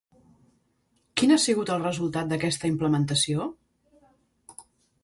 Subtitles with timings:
[1.21, 3.49] Quin ha sigut el resultat d'aquesta implementació?